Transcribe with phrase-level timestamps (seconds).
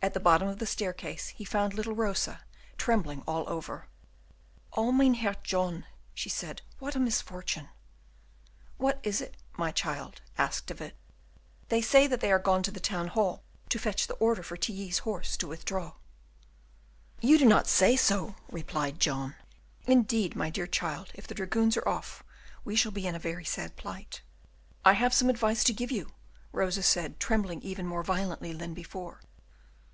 [0.00, 2.44] At the bottom of the staircase he found little Rosa,
[2.76, 3.88] trembling all over.
[4.74, 7.68] "Oh, Mynheer John," she said, "what a misfortune!"
[8.76, 10.96] "What is it, my child?" asked De Witt.
[11.68, 14.56] "They say that they are gone to the Town hall to fetch the order for
[14.56, 15.94] Tilly's horse to withdraw."
[17.20, 19.34] "You do not say so!" replied John.
[19.84, 22.22] "Indeed, my dear child, if the dragoons are off,
[22.64, 24.22] we shall be in a very sad plight."
[24.84, 26.12] "I have some advice to give you,"
[26.52, 29.22] Rosa said, trembling even more violently than before.